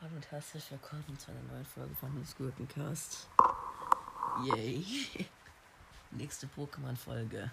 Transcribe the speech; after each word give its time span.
Hallo 0.00 0.14
und 0.16 0.30
herzlich 0.30 0.70
willkommen 0.72 1.16
zu 1.18 1.30
einer 1.30 1.42
neuen 1.42 1.64
Folge 1.64 1.94
von 1.94 2.12
News 2.14 2.34
Gurkencast. 2.36 3.28
Yay! 4.44 4.84
Nächste 6.10 6.48
Pokémon-Folge. 6.48 7.50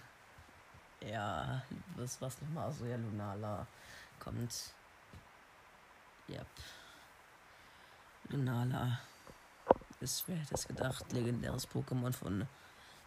Ja, 1.02 1.62
das 1.96 2.20
war's 2.20 2.42
nochmal 2.42 2.72
so, 2.72 2.86
ja, 2.86 2.96
Lunala 2.96 3.68
kommt. 4.20 4.74
Yep. 6.30 6.48
Lunala 8.30 9.02
ist, 10.00 10.28
wer 10.28 10.38
hätte 10.38 10.56
es 10.56 10.68
gedacht, 10.68 11.12
legendäres 11.12 11.68
Pokémon 11.70 12.12
von 12.14 12.48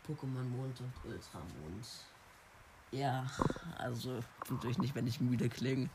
Pokémon 0.07 0.45
Mond 0.45 0.80
und 0.80 0.93
Ultramond. 1.05 1.87
Ja, 2.93 3.26
also 3.79 4.21
natürlich 4.49 4.79
nicht, 4.79 4.94
wenn 4.94 5.07
ich 5.07 5.21
müde 5.21 5.49
klinge. 5.49 5.90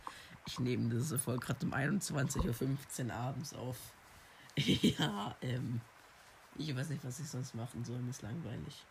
Ich 0.46 0.60
nehme 0.60 0.90
diese 0.90 1.20
Folge 1.20 1.46
gerade 1.48 1.66
um 1.66 1.74
21.15 1.74 3.08
Uhr 3.08 3.14
abends 3.14 3.54
auf. 3.54 3.78
ja, 4.56 5.36
ähm. 5.42 5.82
Ich 6.58 6.76
weiß 6.76 6.90
nicht, 6.90 7.04
was 7.06 7.20
ich 7.20 7.30
sonst 7.30 7.56
machen 7.56 7.86
soll. 7.86 8.00
Mir 8.00 8.10
ist 8.10 8.22
langweilig. 8.22 8.86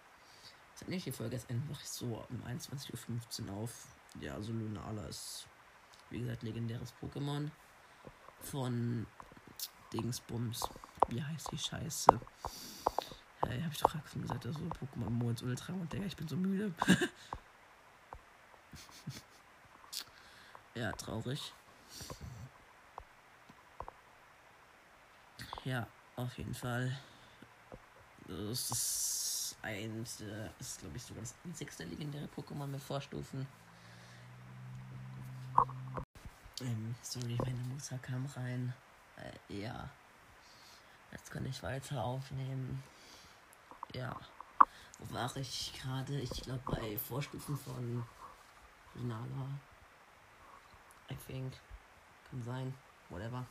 Ich 0.80 0.88
nehme 0.88 1.02
die 1.02 1.12
Folge 1.12 1.36
jetzt 1.36 1.50
einfach 1.50 1.78
so 1.80 2.24
um 2.30 2.42
21.15 2.42 3.48
Uhr 3.48 3.56
auf. 3.56 3.86
Ja, 4.20 4.34
also 4.34 4.52
Lunala 4.52 5.06
ist, 5.06 5.46
wie 6.08 6.20
gesagt, 6.20 6.42
legendäres 6.42 6.94
Pokémon. 7.00 7.50
Von 8.40 9.06
Dingsbums. 9.92 10.68
Wie 11.08 11.22
heißt 11.22 11.52
die 11.52 11.58
Scheiße? 11.58 12.18
Hey, 13.46 13.62
hab 13.62 13.72
ich 13.72 13.78
doch 13.78 13.90
gerade 13.90 14.20
gesagt, 14.20 14.46
also 14.46 14.60
Pokémon 14.60 15.10
Mond 15.10 15.42
Ultra 15.42 15.74
und 15.74 15.92
Digga, 15.92 16.06
ich 16.06 16.16
bin 16.16 16.28
so 16.28 16.36
müde. 16.36 16.72
ja, 20.74 20.92
traurig. 20.92 21.52
Ja, 25.64 25.86
auf 26.16 26.36
jeden 26.38 26.54
Fall. 26.54 26.96
Das 28.26 28.70
ist 28.70 29.56
eins, 29.62 30.22
ist 30.58 30.80
glaube 30.80 30.96
ich 30.96 31.02
sogar 31.02 31.22
das 31.22 31.34
einzigste 31.44 31.84
legendäre 31.84 32.28
Pokémon 32.34 32.66
mit 32.66 32.82
Vorstufen. 32.82 33.46
Ähm, 36.60 36.94
sorry, 37.02 37.36
meine 37.38 37.62
Mutter 37.64 37.98
kam 37.98 38.26
rein. 38.26 38.74
Äh, 39.16 39.62
ja. 39.62 39.88
Jetzt 41.12 41.30
kann 41.30 41.46
ich 41.46 41.62
weiter 41.62 42.04
aufnehmen. 42.04 42.82
Ja. 43.94 44.16
Wo 44.98 45.14
war 45.14 45.34
ich 45.36 45.72
gerade? 45.80 46.20
Ich 46.20 46.42
glaube 46.42 46.60
bei 46.66 46.98
Vorstufen 46.98 47.56
von 47.56 48.04
Lunala. 48.94 49.48
I 51.10 51.16
think. 51.26 51.52
Kann 52.30 52.42
sein. 52.42 52.74
Whatever. 53.08 53.44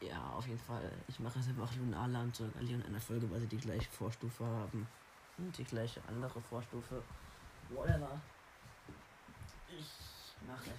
Ja, 0.00 0.30
auf 0.30 0.46
jeden 0.46 0.60
Fall. 0.60 0.90
Ich 1.08 1.18
mache 1.18 1.38
jetzt 1.38 1.48
einfach 1.48 1.74
Lunala 1.76 2.22
und 2.22 2.34
Solgali 2.34 2.72
in 2.72 2.82
einer 2.84 3.00
Folge, 3.00 3.30
weil 3.30 3.40
sie 3.40 3.48
die 3.48 3.58
gleiche 3.58 3.90
Vorstufe 3.90 4.44
haben. 4.44 4.86
Und 5.36 5.56
die 5.56 5.64
gleiche 5.64 6.00
andere 6.08 6.40
Vorstufe. 6.40 7.02
Whatever. 7.70 8.20
Ich 9.68 10.46
mache 10.46 10.64
gleich, 10.64 10.76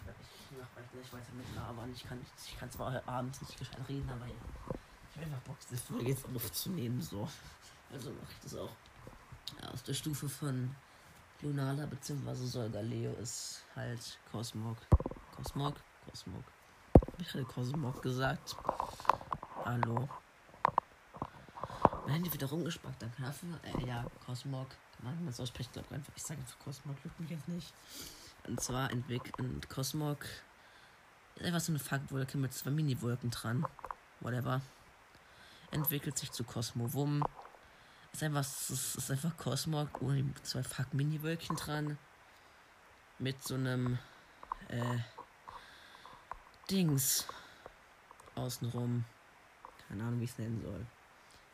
ich 0.52 0.58
mach 0.58 0.92
gleich 0.92 1.14
weiter 1.14 1.34
mit 1.34 1.56
Labern. 1.56 1.92
Ich 1.94 2.04
kann, 2.08 2.20
ich 2.46 2.58
kann 2.58 2.72
zwar 2.72 3.02
abends 3.08 3.42
nicht 3.42 3.60
gescheit 3.60 3.88
reden, 3.88 4.10
aber. 4.10 4.26
Ich 4.26 5.16
habe 5.16 5.26
einfach 5.26 5.42
Bock, 5.42 5.58
diese 5.70 5.82
Folge 5.82 6.10
jetzt 6.10 6.26
aufzunehmen. 6.34 7.02
So. 7.02 7.28
Also 7.92 8.12
mache 8.12 8.32
ich 8.32 8.40
das 8.44 8.56
auch. 8.56 8.72
Ja, 9.62 9.70
aus 9.70 9.84
der 9.84 9.94
Stufe 9.94 10.30
von 10.30 10.76
Lunala 11.42 11.86
bzw. 11.86 12.34
Solgaleo 12.34 13.14
ist 13.14 13.64
halt 13.74 14.20
Cosmog. 14.30 14.78
Cosmog? 15.38 15.76
Cosmog. 16.10 16.44
Habe 16.94 17.22
ich 17.22 17.30
gerade 17.30 17.46
Cosmog 17.46 18.02
gesagt? 18.02 18.58
Hallo. 19.64 20.10
Mein 22.04 22.16
Handy 22.16 22.34
wird 22.34 22.52
rumgespackt 22.52 23.02
am 23.04 23.16
Knöpfen. 23.16 23.58
Äh, 23.64 23.88
ja, 23.88 24.06
Cosmog. 24.26 24.68
Kann 24.98 25.16
man 25.16 25.26
das 25.28 25.40
ausspricht, 25.40 25.72
glaube 25.72 25.88
ich 25.90 25.96
einfach. 25.96 26.12
Ich 26.18 26.24
sage 26.24 26.42
einfach 26.42 26.60
Cosmog, 26.60 26.98
juckt 27.06 27.20
mich 27.22 27.30
jetzt 27.30 27.48
nicht. 27.48 27.74
Und 28.46 28.60
zwar 28.60 28.92
entwickelt 28.92 29.70
Cosmog 29.70 30.26
ist 31.38 31.46
einfach 31.46 31.62
so 31.62 31.72
eine 31.72 31.80
Fuckwolke 31.80 32.38
mit 32.38 32.54
zwei 32.54 32.72
Mini-Wolken 32.72 33.32
dran. 33.32 33.66
Whatever. 34.20 34.62
Entwickelt 35.72 36.18
sich 36.18 36.34
zu 36.34 36.44
Cosmovum. 36.44 37.24
Ist 38.14 38.24
einfach, 38.24 38.42
ist, 38.42 38.96
ist 38.96 39.12
einfach 39.12 39.38
Cosmog 39.38 40.02
ohne 40.02 40.34
zwei 40.44 40.64
Fuck-Mini-Wölkchen 40.64 41.56
dran. 41.56 41.98
Mit 43.20 43.44
so 43.44 43.56
einem 43.56 44.00
äh, 44.70 45.00
Dings 46.70 47.28
außenrum. 48.36 49.06
Keine 49.88 50.04
Ahnung, 50.04 50.20
wie 50.20 50.26
ich 50.26 50.32
es 50.32 50.38
nennen 50.38 50.62
soll. 50.62 50.86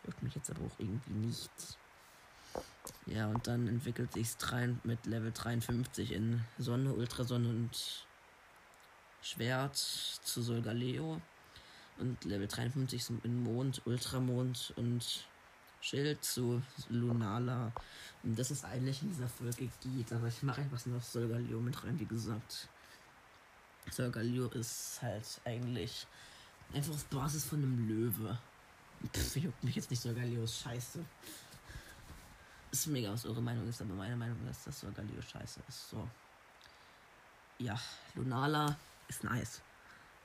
Juckt 0.05 0.21
mich 0.23 0.35
jetzt 0.35 0.49
aber 0.49 0.65
auch 0.65 0.79
irgendwie 0.79 1.13
nicht. 1.13 1.49
Ja, 3.07 3.27
und 3.27 3.47
dann 3.47 3.67
entwickelt 3.67 4.13
sich 4.13 4.27
es 4.27 4.37
mit 4.83 5.05
Level 5.05 5.31
53 5.31 6.11
in 6.11 6.43
Sonne, 6.57 6.93
Ultrasonne 6.93 7.49
und 7.49 8.05
Schwert 9.21 9.75
zu 9.75 10.41
Solgaleo. 10.41 11.21
Und 11.97 12.25
Level 12.25 12.47
53 12.47 13.23
in 13.23 13.43
Mond, 13.43 13.81
Ultramond 13.85 14.73
und 14.75 15.25
Schild 15.85 16.25
zu 16.25 16.63
Lunala. 16.89 17.71
Und 18.23 18.39
das 18.39 18.49
ist 18.49 18.65
eigentlich 18.65 19.03
in 19.03 19.09
dieser 19.09 19.27
Folge 19.27 19.69
geht. 19.81 20.11
Aber 20.11 20.27
ich 20.27 20.41
mache 20.41 20.61
einfach 20.61 20.83
noch 20.87 21.03
Solgaleo 21.03 21.59
mit 21.59 21.83
rein, 21.83 21.99
wie 21.99 22.05
gesagt. 22.05 22.67
Solgaleo 23.91 24.47
ist 24.47 24.99
halt 25.03 25.41
eigentlich 25.45 26.07
einfach 26.73 26.91
auf 26.91 27.05
Basis 27.05 27.45
von 27.45 27.59
einem 27.59 27.87
Löwe. 27.87 28.35
Pff, 29.13 29.35
juckt 29.35 29.63
mich 29.63 29.75
jetzt 29.75 29.91
nicht 29.91 30.01
Solgaleo 30.01 30.43
ist 30.45 30.59
scheiße. 30.61 31.05
Ist 32.71 32.87
mega, 32.87 33.11
was 33.13 33.27
eure 33.27 33.43
Meinung 33.43 33.69
ist, 33.69 33.79
aber 33.79 33.93
meine 33.93 34.15
Meinung 34.15 34.39
ist, 34.49 34.65
dass 34.65 34.79
Solgaleo 34.79 35.21
scheiße 35.21 35.59
ist. 35.67 35.89
So. 35.91 36.09
Ja, 37.59 37.79
Lunala 38.15 38.75
ist 39.07 39.23
nice. 39.23 39.61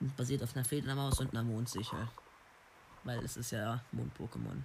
Und 0.00 0.16
basiert 0.16 0.42
auf 0.42 0.56
einer 0.56 0.64
Federmaus 0.64 1.20
und 1.20 1.32
einer 1.32 1.42
Mondsichel. 1.42 2.08
Weil 3.04 3.22
es 3.22 3.36
ist 3.36 3.50
ja 3.50 3.84
Mond-Pokémon. 3.92 4.62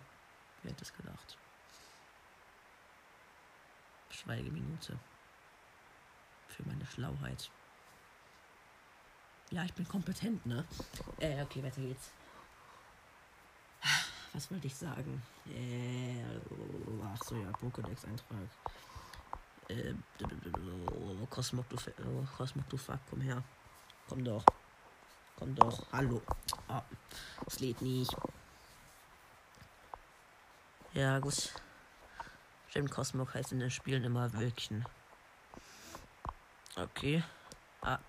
Wer 0.66 0.72
hätte 0.72 0.84
es 0.84 0.94
gedacht? 0.94 1.38
Schweigeminute. 4.09 4.98
Für 6.48 6.64
meine 6.64 6.84
Schlauheit. 6.88 7.52
Ja, 9.52 9.64
ich 9.64 9.74
bin 9.76 9.88
kompetent, 9.88 10.44
ne? 10.48 10.66
Äh, 11.20 11.44
okay, 11.44 11.62
weiter 11.62 11.81
geht's. 11.81 12.09
Was 14.34 14.50
wollte 14.50 14.66
ich 14.66 14.76
sagen? 14.76 15.22
Äh, 15.46 16.24
ach 17.14 17.24
so, 17.24 17.36
ja, 17.36 17.52
Pokédex-Eintrag. 17.52 18.50
Äh, 19.68 19.94
Cosmog, 21.30 21.70
du, 21.70 21.78
Cosmog, 22.36 22.68
du 22.70 22.78
fuck, 22.78 23.00
komm 23.08 23.22
her. 23.22 23.44
Komm 24.08 24.24
doch. 24.24 24.44
Komm 25.36 25.53
doch. 25.53 25.86
Hallo. 25.92 26.24
Ah, 26.68 26.82
es 27.46 27.59
lädt 27.59 27.84
nicht. 27.84 28.16
Ja, 30.96 31.20
gut. 31.20 31.52
Stimmt, 32.70 32.90
Cosmog 32.90 33.34
heißt 33.34 33.52
in 33.52 33.60
den 33.60 33.70
Spielen 33.70 34.06
immer 34.06 34.32
Wölkchen. 34.32 34.86
Okay. 36.78 37.22
Ah. 37.82 38.00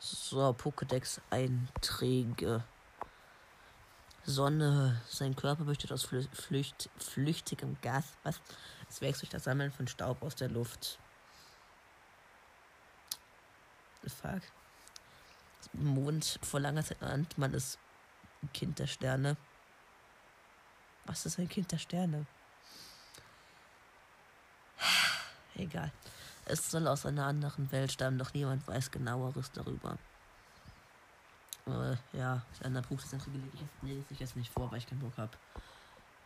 So, 0.00 0.50
Pokédex-Einträge. 0.50 2.64
Sonne. 4.24 5.00
Sein 5.08 5.36
Körper 5.36 5.62
besteht 5.62 5.92
aus 5.92 6.02
flü 6.02 6.26
flücht 6.32 6.90
flüchtigem 6.98 7.80
Gas. 7.82 8.16
Was? 8.24 8.40
Es 8.88 9.00
wächst 9.00 9.22
durch 9.22 9.30
das 9.30 9.44
Sammeln 9.44 9.70
von 9.70 9.86
Staub 9.86 10.24
aus 10.24 10.34
der 10.34 10.48
Luft. 10.48 10.98
The 14.02 14.10
fuck? 14.10 14.42
Mond 15.72 16.40
vor 16.42 16.58
langer 16.58 16.82
Zeit 16.82 17.00
nannte 17.00 17.38
man 17.38 17.54
es 17.54 17.78
Kind 18.52 18.80
der 18.80 18.88
Sterne. 18.88 19.36
Was 21.06 21.26
ist 21.26 21.38
ein 21.38 21.48
Kind 21.48 21.70
der 21.72 21.78
Sterne? 21.78 22.26
Egal. 25.56 25.92
Es 26.46 26.70
soll 26.70 26.86
aus 26.88 27.06
einer 27.06 27.26
anderen 27.26 27.70
Welt 27.70 27.92
stammen, 27.92 28.18
doch 28.18 28.32
niemand 28.32 28.66
weiß 28.66 28.90
genaueres 28.90 29.52
darüber. 29.52 29.98
Äh, 31.66 31.96
ja, 32.16 32.42
die 32.58 32.64
anderen 32.64 32.86
Buchsenträge 32.86 33.38
lese 33.82 34.06
ich 34.10 34.18
jetzt 34.18 34.36
nicht 34.36 34.52
vor, 34.52 34.70
weil 34.70 34.78
ich 34.78 34.86
keinen 34.86 35.00
Bock 35.00 35.16
habe. 35.16 35.32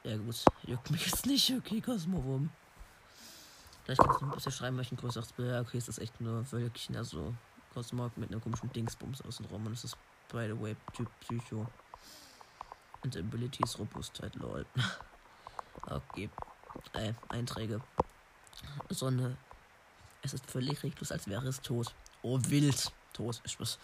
Ja 0.05 0.17
gut, 0.17 0.45
juckt 0.67 0.91
mich 0.91 1.07
jetzt 1.07 1.27
nicht, 1.27 1.53
okay, 1.53 1.81
Cosmovum. 1.81 2.51
Vielleicht 3.85 4.01
kannst 4.01 4.21
du 4.21 4.27
ein 4.27 4.31
bisschen 4.31 4.53
schreiben, 4.53 4.77
welchen 4.79 4.97
Kurs 4.97 5.17
auch 5.19 5.27
Ja, 5.39 5.61
okay, 5.61 5.79
es 5.79 5.89
ist 5.89 5.99
echt 5.99 6.19
nur 6.21 6.51
Wölkchen, 6.53 6.97
also 6.97 7.35
Cosmog 7.75 8.17
mit 8.17 8.31
einer 8.31 8.41
komischen 8.41 8.73
Dingsbums 8.73 9.21
außenrum 9.23 9.67
und 9.67 9.73
es 9.73 9.85
ist, 9.85 9.97
by 10.31 10.47
the 10.47 10.59
way, 10.59 10.77
Typ 10.95 11.09
Psycho. 11.21 11.67
Und 13.05 13.17
Abilities 13.17 13.79
Robustheit, 13.79 14.35
lol. 14.37 14.65
okay. 15.91 16.31
Äh, 16.95 17.13
Einträge. 17.29 17.81
Sonne. 18.89 19.37
Es 20.23 20.33
ist 20.33 20.51
völlig 20.51 20.83
reglos, 20.83 21.13
als 21.13 21.29
wäre 21.29 21.47
es 21.47 21.61
tot. 21.61 21.95
Oh, 22.23 22.41
wild. 22.49 22.91
Tot. 23.13 23.43
Ich 23.45 23.59
muss. 23.59 23.79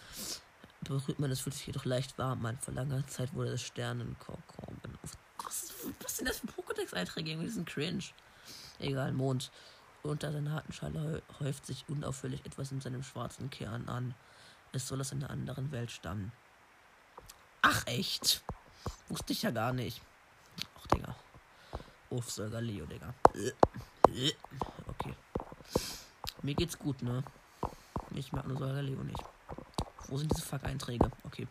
Berührt 0.81 1.19
man, 1.19 1.31
es 1.31 1.41
fühlt 1.41 1.55
sich 1.55 1.67
jedoch 1.67 1.85
leicht 1.85 2.17
warm 2.17 2.47
an. 2.47 2.59
Vor 2.59 2.73
langer 2.73 3.07
Zeit 3.07 3.35
wurde 3.35 3.51
das 3.51 3.61
Sternenkorkorn 3.61 4.81
Was, 5.45 5.75
was 6.03 6.17
sind 6.17 6.27
das 6.27 6.39
für 6.39 6.47
Pokédex-Einträge? 6.47 7.33
Irgendwie 7.33 7.51
sind 7.51 7.69
cringe. 7.69 8.05
Egal, 8.79 9.13
Mond. 9.13 9.51
Unter 10.03 10.33
seiner 10.33 10.53
harten 10.53 10.73
Schale 10.73 11.23
häuft 11.41 11.67
sich 11.67 11.85
unauffällig 11.89 12.47
etwas 12.47 12.73
in 12.73 12.81
seinem 12.81 13.03
schwarzen 13.03 13.51
Kern 13.51 13.87
an. 13.91 14.15
Es 14.73 14.89
soll 14.89 15.03
aus 15.03 15.13
einer 15.13 15.29
anderen 15.29 15.71
Welt 15.73 15.91
stammen. 15.91 16.33
Ach, 17.61 17.87
echt? 17.87 18.43
Wusste 19.11 19.33
ich 19.33 19.43
ja 19.43 19.51
gar 19.51 19.73
nicht. 19.73 20.01
Ach, 20.79 20.87
Digga. 20.87 21.15
Sogar 22.27 22.61
Leo, 22.61 22.87
Digga. 22.87 23.13
Okay. 24.87 25.15
Mir 26.43 26.55
geht's 26.55 26.79
gut, 26.79 27.03
ne? 27.03 27.25
Ich 28.15 28.33
mag 28.33 28.47
nur 28.47 28.57
sogar 28.57 28.83
Leo 28.83 29.03
nicht. 29.03 29.23
Wo 30.07 30.17
sind 30.17 30.33
diese 30.33 30.47
Fuck-Einträge? 30.47 31.11
Okay. 31.25 31.47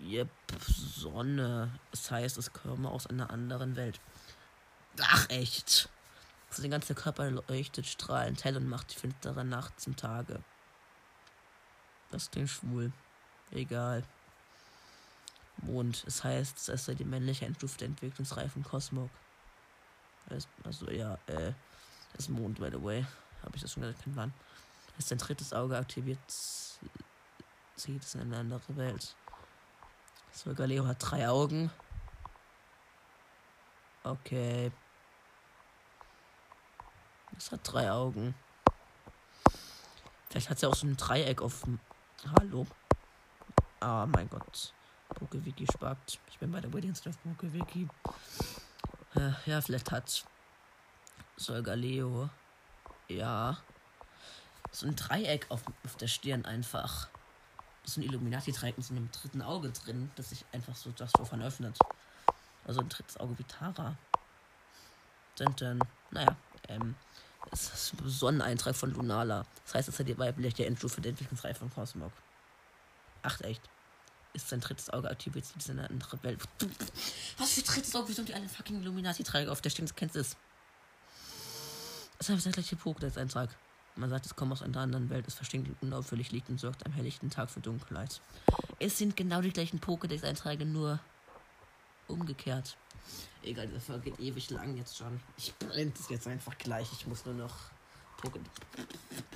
Yep, 0.00 0.30
Sonne. 0.66 1.78
Das 1.90 2.10
heißt, 2.10 2.38
es 2.38 2.52
komme 2.52 2.88
aus 2.90 3.06
einer 3.06 3.30
anderen 3.30 3.76
Welt. 3.76 4.00
Ach, 5.02 5.28
echt. 5.28 5.90
Also 6.48 6.62
der 6.62 6.70
ganze 6.70 6.94
Körper 6.94 7.30
leuchtet 7.30 7.86
strahlend 7.86 8.44
hell 8.44 8.56
und 8.56 8.68
macht 8.68 8.94
die 8.94 8.98
finstere 8.98 9.44
Nacht 9.44 9.78
zum 9.78 9.94
Tage. 9.94 10.42
Das 12.10 12.30
klingt 12.30 12.48
schwul. 12.48 12.92
Egal. 13.52 14.04
Mond. 15.62 16.04
Es 16.06 16.22
heißt, 16.22 16.68
es 16.68 16.84
sei 16.84 16.94
die 16.94 17.04
männliche 17.04 17.46
Endstufe 17.46 17.78
der 17.78 17.88
Entwicklungsreifen 17.88 18.62
Cosmog. 18.62 19.10
Also, 20.64 20.90
ja, 20.90 21.14
äh, 21.26 21.52
das 22.12 22.24
ist 22.24 22.28
Mond, 22.28 22.60
by 22.60 22.70
the 22.70 22.82
way. 22.82 23.04
Habe 23.42 23.56
ich 23.56 23.62
das 23.62 23.72
schon 23.72 23.82
gesagt? 23.82 24.04
Kein 24.04 24.12
Plan. 24.12 24.32
Ist 24.98 25.08
sein 25.08 25.18
drittes 25.18 25.52
Auge 25.52 25.76
aktiviert, 25.76 26.18
sieht 27.76 28.02
es 28.02 28.14
in 28.16 28.22
eine 28.22 28.38
andere 28.38 28.76
Welt. 28.76 29.14
So, 30.32 30.52
Galeo 30.54 30.86
hat 30.86 30.96
drei 30.98 31.28
Augen. 31.28 31.70
Okay. 34.02 34.72
Es 37.36 37.52
hat 37.52 37.60
drei 37.62 37.90
Augen. 37.92 38.34
Vielleicht 40.28 40.50
hat 40.50 40.58
sie 40.58 40.66
auch 40.66 40.74
so 40.74 40.86
ein 40.86 40.96
Dreieck 40.96 41.40
auf. 41.40 41.64
Hallo. 42.38 42.66
Ah, 43.80 44.06
mein 44.06 44.28
Gott. 44.28 44.72
PokeWiki 45.14 45.66
spackt. 45.72 46.18
Ich 46.30 46.38
bin 46.38 46.50
bei 46.50 46.60
der 46.60 46.72
Weddings 46.72 47.06
auf 47.06 47.20
PokeWiki. 47.22 47.88
Äh, 49.14 49.30
ja, 49.46 49.60
vielleicht 49.60 49.90
hat 49.90 50.24
Solgaleo. 51.36 52.28
Ja. 53.08 53.56
So 54.70 54.86
ein 54.86 54.96
Dreieck 54.96 55.46
auf, 55.48 55.62
auf 55.84 55.96
der 55.96 56.08
Stirn 56.08 56.44
einfach. 56.44 57.08
So 57.84 58.00
ein 58.00 58.04
Illuminati-Dreieck 58.04 58.76
mit 58.76 58.86
so 58.86 58.94
einem 58.94 59.10
dritten 59.10 59.40
Auge 59.40 59.70
drin, 59.70 60.10
das 60.16 60.30
sich 60.30 60.44
einfach 60.52 60.74
so 60.74 60.90
das 60.90 61.12
wovon 61.18 61.40
öffnet. 61.40 61.78
Also 62.66 62.80
ein 62.80 62.88
drittes 62.88 63.16
Auge 63.18 63.38
wie 63.38 63.44
Tara. 63.44 63.96
Dann, 65.36 65.56
dann, 65.56 65.80
naja, 66.10 66.36
ähm, 66.68 66.96
es 67.50 67.72
ist 67.72 67.94
ein 67.94 68.08
Sonneneintrag 68.08 68.76
von 68.76 68.92
Lunala. 68.92 69.46
Das 69.64 69.74
heißt, 69.74 69.88
es 69.88 69.98
hat 69.98 70.08
die 70.08 70.18
weibliche 70.18 70.66
Endstufe 70.66 71.00
der 71.00 71.10
Entwicklungsreihe 71.10 71.54
von 71.54 71.72
Cosmog. 71.72 72.12
Ach, 73.28 73.40
echt. 73.42 73.60
Ist 74.32 74.48
sein 74.48 74.60
drittes 74.60 74.88
Auge 74.88 75.10
aktiviert, 75.10 75.44
sieht 75.44 75.60
es 75.60 75.68
in 75.68 75.78
eine 75.78 75.90
andere 75.90 76.22
Welt. 76.22 76.40
Was 77.36 77.52
für 77.52 77.62
drittes 77.62 77.94
Auge? 77.94 78.08
Wieso 78.08 78.22
die 78.22 78.32
alle 78.32 78.48
fucking 78.48 78.80
Illuminati-Träger 78.80 79.52
auf 79.52 79.60
der 79.60 79.68
Stirn? 79.68 79.84
Das 79.84 79.94
kennst 79.94 80.14
du 80.14 80.20
es. 80.20 80.36
Das 82.18 82.30
ist 82.30 82.46
der 82.46 82.52
gleiche 82.52 82.76
Pokédex-Eintrag. 82.76 83.50
Man 83.96 84.08
sagt, 84.08 84.24
es 84.26 84.34
kommt 84.34 84.52
aus 84.52 84.62
einer 84.62 84.78
anderen 84.80 85.10
Welt, 85.10 85.26
es 85.26 85.34
verstinkt 85.34 85.68
und 85.68 85.82
unauffällig 85.82 86.30
liegt 86.30 86.48
und 86.48 86.58
sorgt 86.58 86.86
am 86.86 86.92
helllichten 86.92 87.30
Tag 87.30 87.50
für 87.50 87.60
Dunkelheit. 87.60 88.20
Es 88.78 88.96
sind 88.96 89.16
genau 89.16 89.42
die 89.42 89.52
gleichen 89.52 89.80
Pokédex-Einträge, 89.80 90.64
nur 90.64 91.00
umgekehrt. 92.06 92.78
Egal, 93.42 93.68
Folge 93.80 94.10
geht 94.10 94.20
ewig 94.20 94.48
lang 94.50 94.76
jetzt 94.76 94.96
schon. 94.96 95.20
Ich 95.36 95.54
brenne 95.56 95.90
das 95.90 96.08
jetzt 96.08 96.26
einfach 96.26 96.56
gleich. 96.56 96.88
Ich 96.92 97.06
muss 97.06 97.26
nur 97.26 97.34
noch 97.34 97.54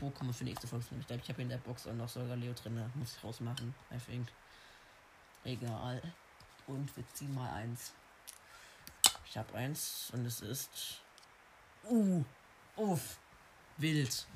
Pokémon 0.00 0.32
für 0.32 0.44
nächste 0.44 0.66
Folge 0.66 0.84
Ich 0.98 1.06
glaube, 1.06 1.22
ich 1.22 1.28
habe 1.28 1.42
in 1.42 1.48
der 1.48 1.58
Box 1.58 1.86
auch 1.86 1.94
noch 1.94 2.08
sogar 2.08 2.36
Leo 2.36 2.52
drin. 2.52 2.90
Muss 2.94 3.16
ich 3.16 3.24
rausmachen, 3.24 3.74
I 3.92 3.98
think. 3.98 4.28
Egal. 5.44 6.02
Und 6.66 6.96
wir 6.96 7.04
ziehen 7.14 7.34
mal 7.34 7.52
eins. 7.52 7.92
Ich 9.26 9.36
habe 9.36 9.54
eins 9.54 10.10
und 10.12 10.26
es 10.26 10.40
ist. 10.40 11.00
Uh. 11.84 12.24
Uff. 12.76 13.18
Wild. 13.78 14.26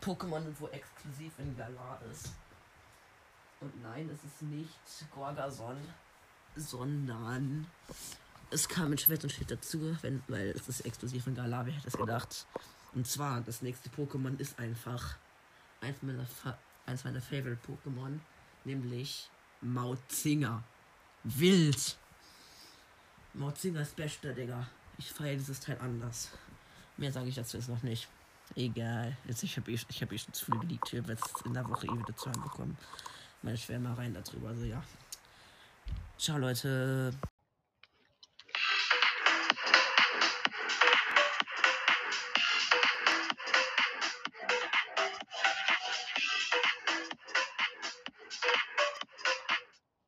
Pokémon, 0.00 0.42
wo 0.58 0.68
exklusiv 0.68 1.32
in 1.38 1.56
Galar 1.56 2.00
ist. 2.10 2.32
Und 3.60 3.82
nein, 3.82 4.08
es 4.08 4.24
ist 4.24 4.42
nicht 4.42 5.10
Gorgason, 5.14 5.76
sondern 6.56 7.66
es 8.50 8.68
kam 8.68 8.90
mit 8.90 9.00
Schwert 9.00 9.22
und 9.22 9.30
Schild 9.30 9.50
dazu, 9.50 9.96
wenn, 10.00 10.22
weil 10.28 10.48
es 10.50 10.68
ist 10.68 10.80
exklusiv 10.80 11.26
in 11.26 11.34
Galar, 11.34 11.66
wer 11.66 11.74
hätte 11.74 11.88
es 11.88 11.96
gedacht. 11.96 12.46
Und 12.94 13.06
zwar, 13.06 13.40
das 13.40 13.62
nächste 13.62 13.88
Pokémon 13.90 14.38
ist 14.38 14.58
einfach 14.58 15.16
eins 15.80 16.02
meiner, 16.02 16.26
eins 16.86 17.04
meiner 17.04 17.20
Favorite 17.20 17.60
Pokémon, 17.66 18.18
nämlich 18.64 19.30
Mauzinger. 19.60 20.62
Wild. 21.22 21.96
Mauzinger 23.34 23.82
ist 23.82 23.94
bester, 23.94 24.32
Digga. 24.32 24.66
Ich 24.98 25.12
feiere 25.12 25.36
dieses 25.36 25.60
Teil 25.60 25.78
anders. 25.80 26.30
Mehr 26.96 27.12
sage 27.12 27.28
ich 27.28 27.34
dazu 27.34 27.56
jetzt 27.56 27.68
noch 27.68 27.82
nicht. 27.82 28.08
Egal. 28.56 29.16
Jetzt 29.26 29.42
ich 29.42 29.56
habe 29.56 29.70
eh, 29.70 29.78
ich 29.88 30.02
habe 30.02 30.14
eh 30.14 30.18
schon 30.18 30.34
zu 30.34 30.46
viel 30.46 30.58
geleakt. 30.58 30.88
Hier 30.88 31.06
wird 31.06 31.20
in 31.44 31.54
der 31.54 31.68
Woche 31.68 31.86
eh 31.86 31.92
wieder 31.92 32.16
zu 32.16 32.30
bekommen. 32.30 32.76
Meine 33.42 33.56
Schwärmereien 33.56 34.12
darüber. 34.12 34.48
Also 34.48 34.64
ja. 34.64 34.82
Ciao 36.18 36.38
Leute. 36.38 37.12